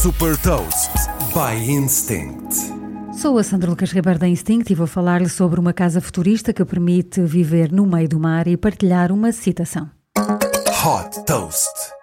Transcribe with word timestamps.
Super 0.00 0.36
Toast 0.42 0.92
by 1.34 1.58
Instinct. 1.68 2.54
Sou 3.20 3.36
a 3.36 3.42
Sandra 3.42 3.68
Lucas 3.68 3.90
Ribeiro 3.90 4.16
da 4.16 4.28
Instinct 4.28 4.72
e 4.72 4.76
vou 4.76 4.86
falar-lhe 4.86 5.28
sobre 5.28 5.58
uma 5.58 5.72
casa 5.72 6.00
futurista 6.00 6.52
que 6.52 6.64
permite 6.64 7.20
viver 7.22 7.72
no 7.72 7.84
meio 7.84 8.08
do 8.08 8.20
mar 8.20 8.46
e 8.46 8.56
partilhar 8.56 9.10
uma 9.10 9.32
citação. 9.32 9.90
Hot 10.16 11.24
Toast. 11.26 11.97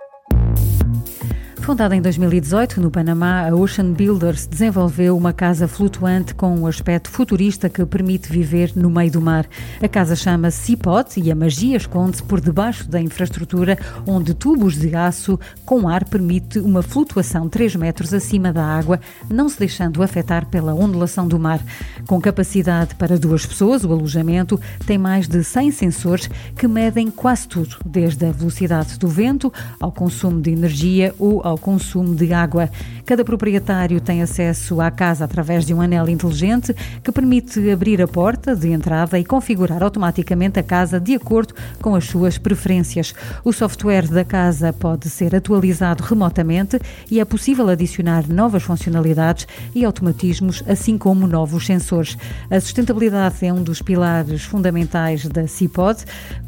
Fundada 1.65 1.96
em 1.96 2.01
2018 2.01 2.79
no 2.79 2.91
Panamá, 2.91 3.50
a 3.50 3.55
Ocean 3.55 3.91
Builders 3.91 4.45
desenvolveu 4.45 5.18
uma 5.18 5.34
casa 5.34 5.68
flutuante 5.68 6.36
com 6.36 6.55
um 6.55 6.68
aspecto 6.68 7.09
futurista 7.09 7.68
que 7.68 7.84
permite 7.88 8.31
viver 8.31 8.71
no 8.75 8.88
meio 8.88 9.09
do 9.09 9.20
mar. 9.20 9.48
A 9.81 9.88
casa 9.88 10.16
chama-se 10.16 10.59
Seapod 10.59 11.20
e 11.20 11.31
a 11.31 11.36
magia 11.36 11.75
esconde-se 11.75 12.21
por 12.21 12.39
debaixo 12.39 12.88
da 12.88 13.02
infraestrutura, 13.02 13.80
onde 14.05 14.36
tubos 14.36 14.77
de 14.77 14.95
aço 14.95 15.39
com 15.66 15.89
ar 15.89 16.05
permite 16.05 16.59
uma 16.59 16.84
flutuação 16.84 17.49
3 17.49 17.77
metros 17.77 18.13
acima 18.13 18.54
da 18.54 18.63
água, 18.63 18.99
não 19.27 19.49
se 19.49 19.57
deixando 19.57 20.04
afetar 20.04 20.45
pela 20.45 20.76
ondulação 20.76 21.27
do 21.27 21.40
mar. 21.40 21.59
Com 22.05 22.21
capacidade 22.21 22.93
para 22.93 23.18
duas 23.18 23.43
pessoas, 23.43 23.84
o 23.84 23.91
alojamento 23.91 24.62
tem 24.85 24.99
mais 24.99 25.27
de 25.27 25.43
100 25.43 25.71
sensores 25.71 26.29
que 26.55 26.68
medem 26.68 27.09
quase 27.09 27.48
tudo, 27.48 27.77
desde 27.84 28.23
a 28.27 28.32
velocidade 28.32 28.99
do 28.99 29.07
vento 29.07 29.52
ao 29.79 29.91
consumo 29.91 30.40
de 30.40 30.52
energia 30.52 31.12
ou 31.18 31.41
ao 31.43 31.55
ao 31.55 31.58
consumo 31.58 32.14
de 32.14 32.34
água. 32.34 32.70
Cada 33.05 33.23
proprietário 33.23 34.02
tem 34.02 34.22
acesso 34.22 34.82
à 34.82 34.91
casa 34.91 35.23
através 35.23 35.66
de 35.66 35.73
um 35.73 35.82
anel 35.82 36.09
inteligente 36.09 36.76
que 37.02 37.12
permite 37.12 37.72
abrir 37.72 38.02
a 38.02 38.08
porta 38.08 38.55
de 38.55 38.70
entrada 38.70 39.18
e 39.18 39.23
configurar 39.23 39.82
automaticamente 39.82 40.60
a 40.60 40.63
casa 40.63 40.99
de 40.99 41.16
acordo 41.16 41.54
com 41.82 41.96
as 41.96 42.05
suas 42.05 42.38
preferências. 42.38 43.13
O 43.44 43.54
software 43.54 44.08
da 44.08 44.26
casa 44.26 44.73
pode 44.73 45.10
ser 45.10 45.34
atualizado 45.34 46.04
remotamente 46.04 46.80
e 47.10 47.20
é 47.20 47.26
possível 47.26 47.70
adicionar 47.70 48.27
novas 48.27 48.63
funcionalidades 48.63 49.48
e 49.74 49.85
automatismos, 49.85 50.62
assim 50.68 50.98
como 50.98 51.26
novos 51.26 51.66
sensores. 51.66 52.18
A 52.51 52.60
sustentabilidade 52.60 53.46
é 53.46 53.54
um 53.54 53.63
dos 53.63 53.82
pilares 53.82 54.44
fundamentais 54.44 55.26
da 55.27 55.48
CIPOD. 55.48 56.04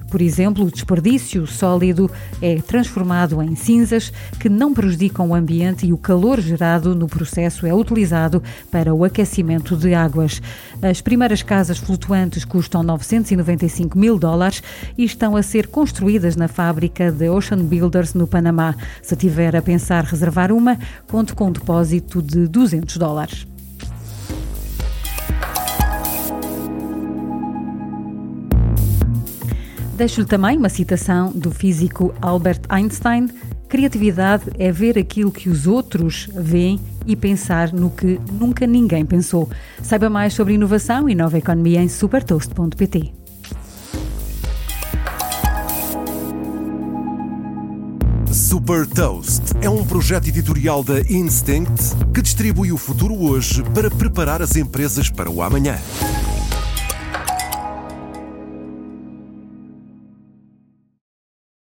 Por 0.09 0.21
exemplo, 0.21 0.65
o 0.65 0.71
desperdício 0.71 1.45
sólido 1.45 2.09
é 2.41 2.61
transformado 2.61 3.41
em 3.41 3.55
cinzas 3.55 4.11
que 4.39 4.47
não 4.47 4.73
prejudicam 4.73 5.29
o 5.29 5.35
ambiente 5.35 5.85
e 5.85 5.93
o 5.93 5.97
calor 5.97 6.39
gerado 6.39 6.95
no 6.95 7.07
processo 7.07 7.65
é 7.65 7.73
utilizado 7.73 8.41
para 8.71 8.93
o 8.93 9.03
aquecimento 9.03 9.75
de 9.75 9.93
águas. 9.93 10.41
As 10.81 11.01
primeiras 11.01 11.43
casas 11.43 11.77
flutuantes 11.77 12.45
custam 12.45 12.83
995 12.83 13.97
mil 13.97 14.17
dólares 14.17 14.63
e 14.97 15.03
estão 15.03 15.35
a 15.35 15.43
ser 15.43 15.67
construídas 15.67 16.35
na 16.35 16.47
fábrica 16.47 17.11
de 17.11 17.29
Ocean 17.29 17.59
Builders 17.59 18.13
no 18.13 18.27
Panamá. 18.27 18.75
Se 19.01 19.15
tiver 19.15 19.55
a 19.55 19.61
pensar 19.61 20.03
reservar 20.03 20.51
uma, 20.51 20.77
conte 21.07 21.33
com 21.33 21.47
um 21.47 21.51
depósito 21.51 22.21
de 22.21 22.47
200 22.47 22.97
dólares. 22.97 23.47
Deixo-lhe 29.97 30.27
também 30.27 30.55
uma 30.55 30.69
citação 30.69 31.31
do 31.31 31.49
físico 31.49 32.13
Albert 32.21 32.61
Einstein: 32.69 33.29
Criatividade 33.67 34.43
é 34.59 34.71
ver 34.71 34.95
aquilo 34.95 35.31
que 35.31 35.49
os 35.49 35.65
outros 35.65 36.29
veem 36.35 36.79
e 37.07 37.15
pensar 37.15 37.73
no 37.73 37.89
que 37.89 38.19
nunca 38.31 38.67
ninguém 38.67 39.03
pensou. 39.03 39.49
Saiba 39.81 40.07
mais 40.07 40.35
sobre 40.35 40.53
inovação 40.53 41.09
e 41.09 41.15
nova 41.15 41.39
economia 41.39 41.81
em 41.81 41.89
supertoast.pt. 41.89 43.11
Super 48.31 48.85
Toast 48.85 49.41
é 49.63 49.69
um 49.69 49.83
projeto 49.83 50.27
editorial 50.27 50.83
da 50.83 50.99
Instinct 51.09 51.95
que 52.13 52.21
distribui 52.21 52.71
o 52.71 52.77
futuro 52.77 53.15
hoje 53.15 53.63
para 53.73 53.89
preparar 53.89 54.43
as 54.43 54.55
empresas 54.55 55.09
para 55.09 55.29
o 55.29 55.41
amanhã. 55.41 55.75